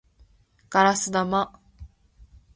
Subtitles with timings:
[0.71, 1.59] ガラス玉